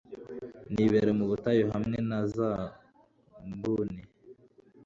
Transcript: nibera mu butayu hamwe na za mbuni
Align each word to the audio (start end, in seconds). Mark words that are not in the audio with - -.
nibera 0.73 1.11
mu 1.19 1.25
butayu 1.31 1.63
hamwe 1.73 1.97
na 2.09 2.19
za 2.33 2.51
mbuni 3.51 4.01